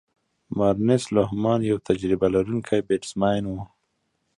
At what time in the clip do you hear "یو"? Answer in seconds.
1.69-1.77